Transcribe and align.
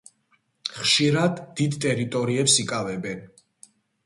ხშირად 0.77 1.37
დიდ 1.59 1.77
ტერიტორიებს 1.85 2.57
იკავებენ. 2.65 3.23